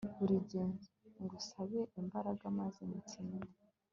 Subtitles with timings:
[0.17, 0.67] buri gihe,
[1.23, 3.49] ngusabe imbaraga maze nsinde